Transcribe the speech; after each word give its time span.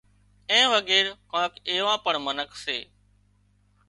اين 0.51 0.65
وڳير 0.73 1.05
ڪانڪ 1.31 1.53
ايوان 1.69 1.97
پڻ 2.05 2.13
منک 2.25 2.49
سي 2.63 2.77